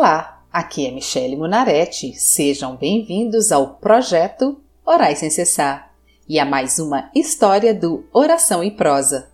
Olá, 0.00 0.42
aqui 0.50 0.86
é 0.86 0.90
Michele 0.90 1.36
Munarete. 1.36 2.14
Sejam 2.14 2.74
bem-vindos 2.74 3.52
ao 3.52 3.74
projeto 3.74 4.58
Orais 4.82 5.18
sem 5.18 5.28
cessar 5.28 5.94
e 6.26 6.38
a 6.38 6.44
mais 6.46 6.78
uma 6.78 7.10
história 7.14 7.74
do 7.74 8.08
Oração 8.10 8.64
e 8.64 8.70
Prosa. 8.70 9.30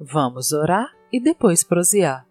Vamos 0.00 0.50
orar 0.52 0.96
e 1.12 1.20
depois 1.20 1.62
prosear. 1.62 2.26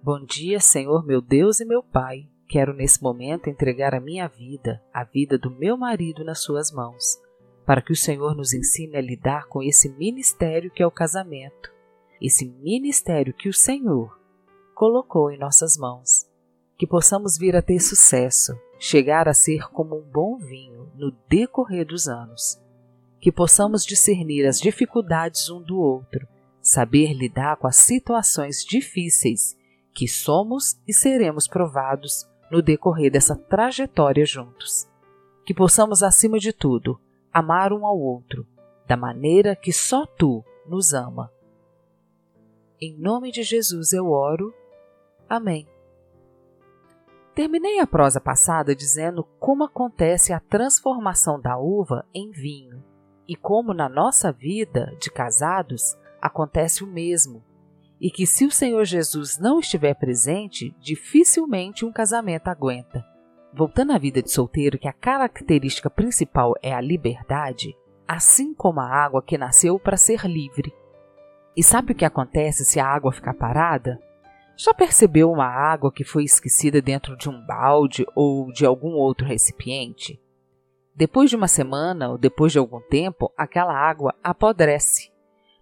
Bom 0.00 0.24
dia, 0.24 0.60
Senhor 0.60 1.04
meu 1.04 1.20
Deus 1.20 1.58
e 1.58 1.64
meu 1.64 1.82
Pai. 1.82 2.28
Quero 2.48 2.72
nesse 2.72 3.02
momento 3.02 3.50
entregar 3.50 3.92
a 3.92 4.00
minha 4.00 4.28
vida, 4.28 4.80
a 4.94 5.02
vida 5.02 5.36
do 5.36 5.50
meu 5.50 5.76
marido 5.76 6.22
nas 6.24 6.38
Suas 6.44 6.70
mãos, 6.70 7.18
para 7.66 7.82
que 7.82 7.90
o 7.90 7.96
Senhor 7.96 8.36
nos 8.36 8.54
ensine 8.54 8.96
a 8.96 9.00
lidar 9.00 9.48
com 9.48 9.64
esse 9.64 9.88
ministério 9.88 10.70
que 10.70 10.80
é 10.80 10.86
o 10.86 10.92
casamento, 10.92 11.72
esse 12.22 12.48
ministério 12.48 13.34
que 13.34 13.48
o 13.48 13.52
Senhor 13.52 14.16
colocou 14.76 15.32
em 15.32 15.38
nossas 15.38 15.76
mãos 15.76 16.28
que 16.78 16.86
possamos 16.86 17.36
vir 17.36 17.56
a 17.56 17.60
ter 17.60 17.80
sucesso, 17.80 18.56
chegar 18.78 19.28
a 19.28 19.34
ser 19.34 19.68
como 19.70 19.98
um 19.98 20.02
bom 20.02 20.38
vinho 20.38 20.88
no 20.94 21.10
decorrer 21.28 21.84
dos 21.84 22.06
anos, 22.06 22.62
que 23.20 23.32
possamos 23.32 23.84
discernir 23.84 24.46
as 24.46 24.60
dificuldades 24.60 25.50
um 25.50 25.60
do 25.60 25.76
outro, 25.76 26.26
saber 26.62 27.12
lidar 27.14 27.56
com 27.56 27.66
as 27.66 27.76
situações 27.76 28.64
difíceis 28.64 29.58
que 29.92 30.06
somos 30.06 30.80
e 30.86 30.94
seremos 30.94 31.48
provados 31.48 32.28
no 32.48 32.62
decorrer 32.62 33.10
dessa 33.10 33.34
trajetória 33.34 34.24
juntos. 34.24 34.88
Que 35.44 35.52
possamos, 35.52 36.04
acima 36.04 36.38
de 36.38 36.52
tudo, 36.52 37.00
amar 37.32 37.72
um 37.72 37.84
ao 37.84 37.98
outro 37.98 38.46
da 38.86 38.96
maneira 38.96 39.56
que 39.56 39.72
só 39.72 40.06
tu 40.06 40.44
nos 40.66 40.94
ama. 40.94 41.32
Em 42.80 42.96
nome 42.96 43.32
de 43.32 43.42
Jesus 43.42 43.92
eu 43.92 44.06
oro. 44.10 44.54
Amém. 45.28 45.66
Terminei 47.38 47.78
a 47.78 47.86
prosa 47.86 48.20
passada 48.20 48.74
dizendo 48.74 49.22
como 49.38 49.62
acontece 49.62 50.32
a 50.32 50.40
transformação 50.40 51.40
da 51.40 51.56
uva 51.56 52.04
em 52.12 52.32
vinho 52.32 52.82
e 53.28 53.36
como 53.36 53.72
na 53.72 53.88
nossa 53.88 54.32
vida 54.32 54.92
de 55.00 55.08
casados 55.08 55.96
acontece 56.20 56.82
o 56.82 56.86
mesmo, 56.88 57.44
e 58.00 58.10
que 58.10 58.26
se 58.26 58.44
o 58.44 58.50
Senhor 58.50 58.84
Jesus 58.84 59.38
não 59.38 59.60
estiver 59.60 59.94
presente, 59.94 60.74
dificilmente 60.80 61.84
um 61.84 61.92
casamento 61.92 62.48
aguenta. 62.48 63.06
Voltando 63.54 63.92
à 63.92 63.98
vida 63.98 64.20
de 64.20 64.32
solteiro, 64.32 64.76
que 64.76 64.88
a 64.88 64.92
característica 64.92 65.88
principal 65.88 66.54
é 66.60 66.74
a 66.74 66.80
liberdade, 66.80 67.72
assim 68.08 68.52
como 68.52 68.80
a 68.80 68.88
água 68.88 69.22
que 69.22 69.38
nasceu 69.38 69.78
para 69.78 69.96
ser 69.96 70.26
livre. 70.26 70.74
E 71.56 71.62
sabe 71.62 71.92
o 71.92 71.94
que 71.94 72.04
acontece 72.04 72.64
se 72.64 72.80
a 72.80 72.86
água 72.88 73.12
ficar 73.12 73.34
parada? 73.34 73.96
Já 74.60 74.74
percebeu 74.74 75.30
uma 75.30 75.46
água 75.46 75.92
que 75.92 76.02
foi 76.02 76.24
esquecida 76.24 76.82
dentro 76.82 77.16
de 77.16 77.28
um 77.28 77.46
balde 77.46 78.04
ou 78.12 78.50
de 78.50 78.66
algum 78.66 78.94
outro 78.94 79.24
recipiente? 79.24 80.20
Depois 80.96 81.30
de 81.30 81.36
uma 81.36 81.46
semana 81.46 82.08
ou 82.08 82.18
depois 82.18 82.50
de 82.50 82.58
algum 82.58 82.80
tempo, 82.80 83.32
aquela 83.36 83.72
água 83.72 84.16
apodrece, 84.20 85.12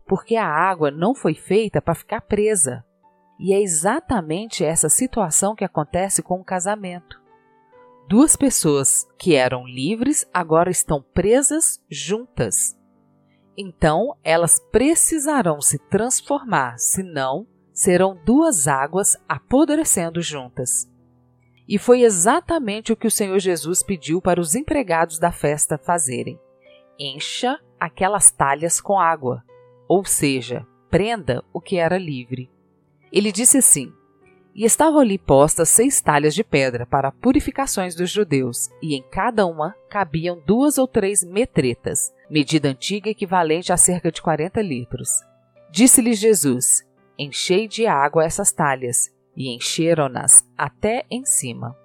porque 0.06 0.34
a 0.34 0.48
água 0.48 0.91
não 0.91 1.14
foi 1.14 1.34
feita 1.34 1.83
para 1.83 1.94
ficar 1.94 2.22
presa. 2.22 2.83
E 3.39 3.52
é 3.52 3.61
exatamente 3.61 4.64
essa 4.64 4.89
situação 4.89 5.55
que 5.55 5.64
acontece 5.64 6.22
com 6.22 6.41
o 6.41 6.44
casamento. 6.44 7.20
Duas 8.08 8.34
pessoas 8.34 9.06
que 9.19 9.34
eram 9.34 9.67
livres 9.67 10.27
agora 10.33 10.70
estão 10.70 11.02
presas 11.02 11.84
juntas. 11.91 12.74
Então, 13.58 14.17
elas 14.24 14.58
precisarão 14.72 15.61
se 15.61 15.78
transformar, 15.91 16.78
senão 16.78 17.47
serão 17.77 18.19
duas 18.25 18.67
águas 18.67 19.19
apodrecendo 19.29 20.23
juntas. 20.23 20.91
E 21.69 21.79
foi 21.79 22.03
exatamente 22.03 22.91
o 22.91 22.97
que 22.97 23.07
o 23.07 23.11
Senhor 23.11 23.39
Jesus 23.39 23.83
pediu 23.83 24.23
para 24.23 24.41
os 24.41 24.55
empregados 24.55 25.19
da 25.19 25.31
festa 25.31 25.77
fazerem: 25.77 26.41
encha 26.98 27.61
aquelas 27.79 28.31
talhas 28.31 28.81
com 28.81 28.98
água, 28.98 29.45
ou 29.86 30.07
seja, 30.07 30.67
prenda 30.91 31.45
o 31.53 31.61
que 31.61 31.77
era 31.77 31.98
livre. 31.98 32.51
Ele 33.13 33.31
disse 33.31 33.59
assim: 33.59 33.92
E 34.55 34.65
estavam 34.65 35.01
ali 35.01 35.19
postas 35.19 35.69
seis 35.69 36.01
talhas 36.01 36.35
de 36.35 36.42
pedra 36.42 36.86
para 36.86 37.13
purificações 37.13 37.95
dos 37.95 38.09
judeus, 38.09 38.70
e 38.81 38.95
em 38.95 39.03
cada 39.03 39.45
uma 39.45 39.75
cabiam 39.91 40.41
duas 40.47 40.79
ou 40.79 40.89
três 40.89 41.23
metretas, 41.23 42.11
medida 42.31 42.70
antiga 42.70 43.11
equivalente 43.11 43.70
a 43.70 43.77
cerca 43.77 44.11
de 44.11 44.23
40 44.23 44.63
litros. 44.63 45.11
Disse-lhes 45.70 46.19
Jesus: 46.19 46.86
Enchei 47.19 47.67
de 47.67 47.87
água 47.87 48.25
essas 48.25 48.53
talhas, 48.53 49.11
e 49.37 49.55
encheram-nas 49.55 50.47
até 50.57 51.05
em 51.11 51.25
cima. 51.25 51.77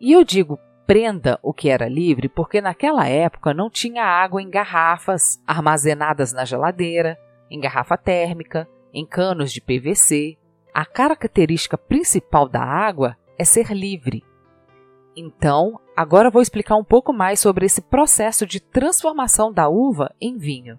E 0.00 0.12
eu 0.12 0.22
digo 0.22 0.58
prenda 0.86 1.38
o 1.42 1.52
que 1.52 1.68
era 1.68 1.88
livre 1.88 2.28
porque 2.28 2.60
naquela 2.60 3.08
época 3.08 3.52
não 3.52 3.68
tinha 3.68 4.04
água 4.04 4.40
em 4.40 4.48
garrafas 4.48 5.42
armazenadas 5.46 6.32
na 6.32 6.44
geladeira, 6.44 7.18
em 7.50 7.60
garrafa 7.60 7.96
térmica, 7.96 8.68
em 8.94 9.04
canos 9.04 9.52
de 9.52 9.60
PVC. 9.60 10.38
A 10.72 10.84
característica 10.84 11.76
principal 11.76 12.48
da 12.48 12.62
água 12.62 13.16
é 13.36 13.44
ser 13.44 13.72
livre. 13.72 14.22
Então, 15.16 15.80
agora 15.96 16.30
vou 16.30 16.42
explicar 16.42 16.76
um 16.76 16.84
pouco 16.84 17.12
mais 17.12 17.40
sobre 17.40 17.66
esse 17.66 17.80
processo 17.80 18.46
de 18.46 18.60
transformação 18.60 19.52
da 19.52 19.68
uva 19.68 20.14
em 20.20 20.36
vinho. 20.36 20.78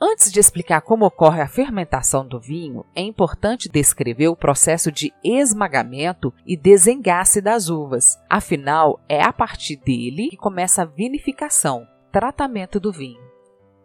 Antes 0.00 0.30
de 0.30 0.38
explicar 0.38 0.80
como 0.82 1.04
ocorre 1.04 1.40
a 1.40 1.48
fermentação 1.48 2.24
do 2.24 2.38
vinho, 2.38 2.84
é 2.94 3.02
importante 3.02 3.68
descrever 3.68 4.28
o 4.28 4.36
processo 4.36 4.92
de 4.92 5.12
esmagamento 5.24 6.32
e 6.46 6.56
desengace 6.56 7.40
das 7.40 7.68
uvas. 7.68 8.16
Afinal, 8.30 9.00
é 9.08 9.20
a 9.20 9.32
partir 9.32 9.74
dele 9.74 10.28
que 10.30 10.36
começa 10.36 10.82
a 10.82 10.84
vinificação, 10.84 11.84
tratamento 12.12 12.78
do 12.78 12.92
vinho. 12.92 13.20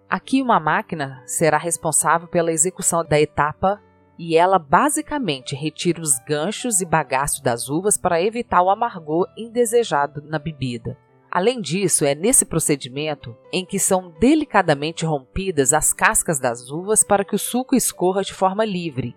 Aqui, 0.08 0.40
uma 0.40 0.60
máquina 0.60 1.24
será 1.26 1.58
responsável 1.58 2.28
pela 2.28 2.52
execução 2.52 3.04
da 3.04 3.20
etapa 3.20 3.82
e 4.16 4.38
ela 4.38 4.60
basicamente 4.60 5.56
retira 5.56 6.00
os 6.00 6.20
ganchos 6.28 6.80
e 6.80 6.86
bagaços 6.86 7.42
das 7.42 7.70
uvas 7.70 7.98
para 7.98 8.22
evitar 8.22 8.62
o 8.62 8.70
amargor 8.70 9.28
indesejado 9.36 10.22
na 10.22 10.38
bebida. 10.38 10.96
Além 11.36 11.60
disso, 11.60 12.06
é 12.06 12.14
nesse 12.14 12.46
procedimento 12.46 13.36
em 13.52 13.66
que 13.66 13.80
são 13.80 14.14
delicadamente 14.20 15.04
rompidas 15.04 15.74
as 15.74 15.92
cascas 15.92 16.40
das 16.40 16.70
uvas 16.70 17.04
para 17.04 17.26
que 17.26 17.34
o 17.34 17.40
suco 17.40 17.76
escorra 17.76 18.22
de 18.22 18.32
forma 18.32 18.64
livre. 18.64 19.16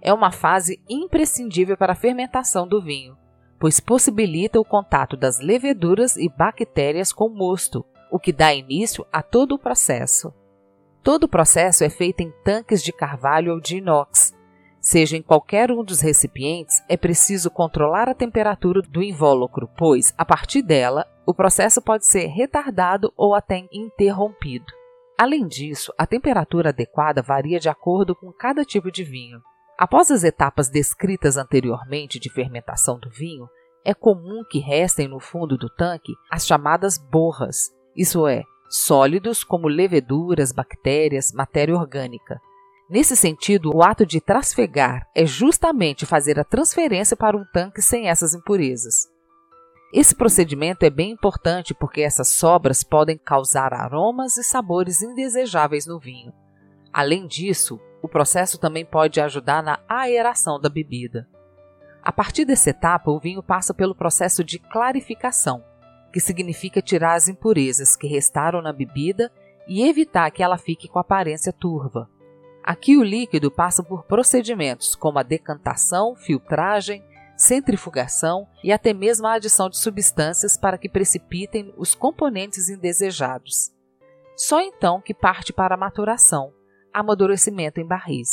É 0.00 0.12
uma 0.12 0.30
fase 0.30 0.80
imprescindível 0.88 1.76
para 1.76 1.94
a 1.94 1.96
fermentação 1.96 2.68
do 2.68 2.80
vinho, 2.80 3.18
pois 3.58 3.80
possibilita 3.80 4.60
o 4.60 4.64
contato 4.64 5.16
das 5.16 5.40
leveduras 5.40 6.16
e 6.16 6.28
bactérias 6.28 7.12
com 7.12 7.24
o 7.24 7.34
mosto, 7.34 7.84
o 8.12 8.20
que 8.20 8.32
dá 8.32 8.54
início 8.54 9.04
a 9.12 9.20
todo 9.20 9.56
o 9.56 9.58
processo. 9.58 10.32
Todo 11.02 11.24
o 11.24 11.28
processo 11.28 11.82
é 11.82 11.90
feito 11.90 12.20
em 12.20 12.32
tanques 12.44 12.80
de 12.80 12.92
carvalho 12.92 13.52
ou 13.52 13.60
de 13.60 13.78
inox, 13.78 14.36
Seja 14.86 15.16
em 15.16 15.22
qualquer 15.22 15.72
um 15.72 15.82
dos 15.82 16.00
recipientes, 16.00 16.80
é 16.88 16.96
preciso 16.96 17.50
controlar 17.50 18.08
a 18.08 18.14
temperatura 18.14 18.80
do 18.82 19.02
invólucro, 19.02 19.68
pois, 19.76 20.14
a 20.16 20.24
partir 20.24 20.62
dela, 20.62 21.04
o 21.26 21.34
processo 21.34 21.82
pode 21.82 22.06
ser 22.06 22.26
retardado 22.26 23.12
ou 23.16 23.34
até 23.34 23.66
interrompido. 23.72 24.66
Além 25.18 25.46
disso, 25.46 25.92
a 25.98 26.06
temperatura 26.06 26.68
adequada 26.68 27.22
varia 27.22 27.58
de 27.58 27.68
acordo 27.68 28.14
com 28.14 28.32
cada 28.32 28.64
tipo 28.64 28.90
de 28.90 29.02
vinho. 29.02 29.40
Após 29.78 30.10
as 30.10 30.24
etapas 30.24 30.68
descritas 30.68 31.36
anteriormente 31.36 32.18
de 32.18 32.30
fermentação 32.30 32.98
do 32.98 33.10
vinho, 33.10 33.48
é 33.84 33.92
comum 33.92 34.44
que 34.48 34.58
restem 34.58 35.08
no 35.08 35.20
fundo 35.20 35.56
do 35.56 35.68
tanque 35.68 36.12
as 36.30 36.46
chamadas 36.46 36.98
borras, 36.98 37.70
isso 37.96 38.26
é, 38.26 38.42
sólidos 38.68 39.44
como 39.44 39.68
leveduras, 39.68 40.52
bactérias, 40.52 41.32
matéria 41.32 41.74
orgânica, 41.74 42.40
Nesse 42.88 43.16
sentido, 43.16 43.74
o 43.74 43.82
ato 43.82 44.06
de 44.06 44.20
trasfegar 44.20 45.08
é 45.12 45.26
justamente 45.26 46.06
fazer 46.06 46.38
a 46.38 46.44
transferência 46.44 47.16
para 47.16 47.36
um 47.36 47.44
tanque 47.52 47.82
sem 47.82 48.08
essas 48.08 48.32
impurezas. 48.32 49.08
Esse 49.96 50.14
procedimento 50.14 50.84
é 50.84 50.90
bem 50.90 51.12
importante 51.12 51.72
porque 51.72 52.02
essas 52.02 52.28
sobras 52.28 52.84
podem 52.84 53.16
causar 53.16 53.72
aromas 53.72 54.36
e 54.36 54.44
sabores 54.44 55.00
indesejáveis 55.00 55.86
no 55.86 55.98
vinho. 55.98 56.34
Além 56.92 57.26
disso, 57.26 57.80
o 58.02 58.06
processo 58.06 58.58
também 58.58 58.84
pode 58.84 59.22
ajudar 59.22 59.62
na 59.62 59.80
aeração 59.88 60.60
da 60.60 60.68
bebida. 60.68 61.26
A 62.02 62.12
partir 62.12 62.44
dessa 62.44 62.68
etapa, 62.68 63.10
o 63.10 63.18
vinho 63.18 63.42
passa 63.42 63.72
pelo 63.72 63.94
processo 63.94 64.44
de 64.44 64.58
clarificação, 64.58 65.64
que 66.12 66.20
significa 66.20 66.82
tirar 66.82 67.14
as 67.14 67.26
impurezas 67.26 67.96
que 67.96 68.06
restaram 68.06 68.60
na 68.60 68.74
bebida 68.74 69.32
e 69.66 69.88
evitar 69.88 70.30
que 70.30 70.42
ela 70.42 70.58
fique 70.58 70.88
com 70.88 70.98
aparência 70.98 71.54
turva. 71.54 72.06
Aqui 72.62 72.98
o 72.98 73.02
líquido 73.02 73.50
passa 73.50 73.82
por 73.82 74.04
procedimentos 74.04 74.94
como 74.94 75.18
a 75.18 75.22
decantação, 75.22 76.14
filtragem, 76.14 77.02
centrifugação 77.36 78.48
e 78.64 78.72
até 78.72 78.92
mesmo 78.92 79.26
a 79.26 79.34
adição 79.34 79.68
de 79.68 79.78
substâncias 79.78 80.56
para 80.56 80.78
que 80.78 80.88
precipitem 80.88 81.72
os 81.76 81.94
componentes 81.94 82.68
indesejados. 82.68 83.70
Só 84.36 84.60
então 84.60 85.00
que 85.00 85.14
parte 85.14 85.52
para 85.52 85.74
a 85.74 85.78
maturação, 85.78 86.52
amadurecimento 86.92 87.80
em 87.80 87.86
barris. 87.86 88.30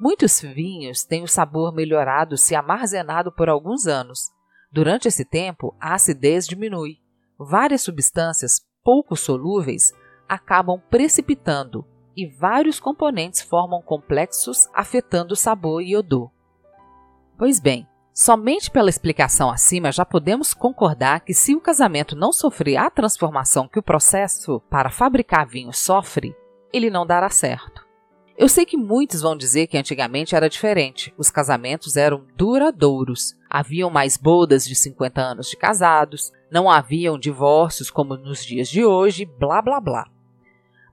Muitos 0.00 0.40
vinhos 0.40 1.04
têm 1.04 1.22
o 1.22 1.28
sabor 1.28 1.74
melhorado 1.74 2.36
se 2.36 2.54
armazenado 2.54 3.32
por 3.32 3.48
alguns 3.48 3.86
anos. 3.86 4.30
Durante 4.70 5.08
esse 5.08 5.24
tempo, 5.24 5.74
a 5.80 5.94
acidez 5.94 6.46
diminui. 6.46 6.98
Várias 7.38 7.82
substâncias 7.82 8.60
pouco 8.84 9.16
solúveis 9.16 9.92
acabam 10.28 10.80
precipitando 10.88 11.84
e 12.16 12.26
vários 12.26 12.78
componentes 12.78 13.42
formam 13.42 13.80
complexos 13.80 14.68
afetando 14.74 15.34
o 15.34 15.36
sabor 15.36 15.82
e 15.82 15.96
odor. 15.96 16.30
Pois 17.36 17.60
bem, 17.60 17.86
somente 18.20 18.68
pela 18.68 18.90
explicação 18.90 19.48
acima 19.48 19.92
já 19.92 20.04
podemos 20.04 20.52
concordar 20.52 21.20
que 21.20 21.32
se 21.32 21.54
o 21.54 21.60
casamento 21.60 22.16
não 22.16 22.32
sofrer 22.32 22.76
a 22.76 22.90
transformação 22.90 23.68
que 23.68 23.78
o 23.78 23.82
processo 23.82 24.60
para 24.68 24.90
fabricar 24.90 25.46
vinho 25.46 25.72
sofre, 25.72 26.34
ele 26.72 26.90
não 26.90 27.06
dará 27.06 27.30
certo. 27.30 27.86
Eu 28.36 28.48
sei 28.48 28.66
que 28.66 28.76
muitos 28.76 29.22
vão 29.22 29.36
dizer 29.36 29.68
que 29.68 29.78
antigamente 29.78 30.34
era 30.34 30.50
diferente, 30.50 31.14
os 31.16 31.30
casamentos 31.30 31.96
eram 31.96 32.26
duradouros, 32.36 33.36
haviam 33.48 33.88
mais 33.88 34.16
bodas 34.16 34.66
de 34.66 34.74
50 34.74 35.20
anos 35.20 35.48
de 35.48 35.56
casados, 35.56 36.32
não 36.50 36.68
haviam 36.68 37.16
divórcios 37.16 37.88
como 37.88 38.16
nos 38.16 38.44
dias 38.44 38.66
de 38.66 38.84
hoje, 38.84 39.26
blá 39.26 39.62
blá 39.62 39.80
blá. 39.80 40.10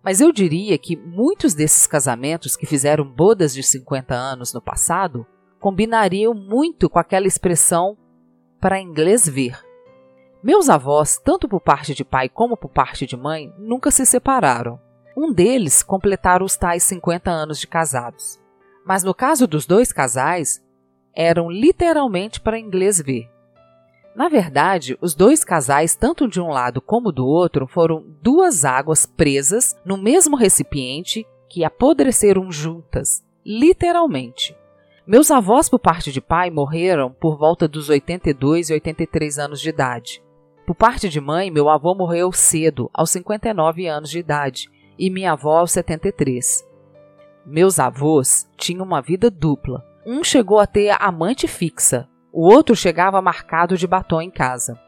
Mas 0.04 0.22
eu 0.22 0.32
diria 0.32 0.78
que 0.78 0.96
muitos 0.96 1.56
desses 1.56 1.88
casamentos 1.88 2.56
que 2.56 2.68
fizeram 2.68 3.04
bodas 3.04 3.52
de 3.52 3.64
50 3.64 4.14
anos 4.14 4.54
no 4.54 4.62
passado 4.62 5.26
combinariam 5.60 6.34
muito 6.34 6.90
com 6.90 7.00
aquela 7.00 7.28
expressão 7.28 7.98
para 8.60 8.82
inglês 8.82 9.28
ver. 9.28 9.60
Meus 10.44 10.70
avós, 10.70 11.18
tanto 11.18 11.48
por 11.48 11.60
parte 11.60 11.96
de 11.96 12.06
pai 12.06 12.30
como 12.30 12.56
por 12.56 12.70
parte 12.70 13.06
de 13.06 13.18
mãe, 13.18 13.52
nunca 13.58 13.90
se 13.90 14.06
separaram. 14.06 14.80
Um 15.18 15.34
deles 15.34 15.82
completaram 15.82 16.46
os 16.46 16.56
tais 16.56 16.84
50 16.84 17.32
anos 17.32 17.60
de 17.60 17.68
casados. 17.68 18.40
Mas 18.86 19.04
no 19.04 19.14
caso 19.14 19.48
dos 19.48 19.66
dois 19.66 19.92
casais, 19.92 20.64
eram 21.16 21.50
literalmente 21.50 22.40
para 22.40 22.60
inglês 22.60 23.02
ver. 23.02 23.28
Na 24.16 24.30
verdade, 24.30 24.98
os 25.02 25.16
dois 25.16 25.44
casais, 25.44 25.96
tanto 25.96 26.28
de 26.28 26.40
um 26.40 26.50
lado 26.50 26.82
como 26.82 27.12
do 27.12 27.26
outro, 27.26 27.68
foram 27.68 28.06
duas 28.22 28.64
águas 28.64 29.06
presas 29.06 29.76
no 29.84 29.98
mesmo 29.98 30.38
recipiente 30.38 31.26
que 31.50 31.64
apodreceram 31.64 32.52
juntas, 32.52 33.24
literalmente. 33.46 34.56
Meus 35.08 35.30
avós, 35.30 35.70
por 35.70 35.78
parte 35.78 36.12
de 36.12 36.20
pai, 36.20 36.50
morreram 36.50 37.12
por 37.12 37.38
volta 37.38 37.68
dos 37.68 37.90
82 37.90 38.72
e 38.72 38.74
83 38.74 39.38
anos 39.38 39.62
de 39.62 39.70
idade. 39.70 40.24
Por 40.66 40.74
parte 40.74 41.08
de 41.08 41.22
mãe, 41.22 41.52
meu 41.52 41.70
avô 41.70 41.94
morreu 41.94 42.32
cedo, 42.32 42.90
aos 42.92 43.12
59 43.12 43.86
anos 43.86 44.10
de 44.10 44.18
idade, 44.18 44.68
e 44.98 45.12
minha 45.12 45.34
avó 45.34 45.60
aos 45.60 45.72
73. 45.74 46.68
Meus 47.46 47.80
avós 47.80 48.50
tinham 48.58 48.84
uma 48.84 49.00
vida 49.00 49.30
dupla. 49.30 49.86
Um 50.08 50.24
chegou 50.24 50.60
a 50.60 50.66
ter 50.66 50.96
amante 51.00 51.48
fixa, 51.48 52.10
o 52.34 52.52
outro 52.52 52.76
chegava 52.76 53.22
marcado 53.22 53.78
de 53.78 53.86
batom 53.86 54.20
em 54.20 54.32
casa. 54.32 54.80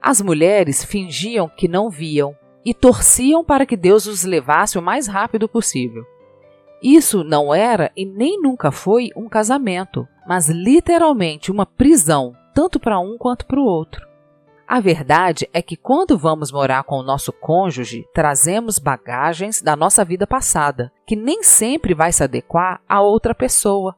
As 0.00 0.20
mulheres 0.20 0.84
fingiam 0.84 1.48
que 1.48 1.66
não 1.66 1.90
viam 1.90 2.36
e 2.64 2.72
torciam 2.72 3.44
para 3.44 3.66
que 3.66 3.76
Deus 3.76 4.06
os 4.06 4.22
levasse 4.22 4.78
o 4.78 4.82
mais 4.82 5.08
rápido 5.08 5.48
possível. 5.48 6.04
Isso 6.82 7.22
não 7.22 7.54
era 7.54 7.92
e 7.96 8.04
nem 8.04 8.40
nunca 8.40 8.72
foi 8.72 9.10
um 9.16 9.28
casamento, 9.28 10.06
mas 10.26 10.48
literalmente 10.48 11.50
uma 11.50 11.64
prisão, 11.64 12.32
tanto 12.52 12.80
para 12.80 12.98
um 12.98 13.16
quanto 13.16 13.46
para 13.46 13.60
o 13.60 13.64
outro. 13.64 14.04
A 14.66 14.80
verdade 14.80 15.48
é 15.52 15.60
que 15.60 15.76
quando 15.76 16.18
vamos 16.18 16.50
morar 16.50 16.82
com 16.84 16.96
o 16.96 17.02
nosso 17.02 17.32
cônjuge, 17.32 18.04
trazemos 18.14 18.78
bagagens 18.78 19.60
da 19.60 19.76
nossa 19.76 20.04
vida 20.04 20.26
passada, 20.26 20.90
que 21.06 21.14
nem 21.14 21.42
sempre 21.42 21.94
vai 21.94 22.10
se 22.10 22.24
adequar 22.24 22.80
a 22.88 23.00
outra 23.00 23.34
pessoa. 23.34 23.94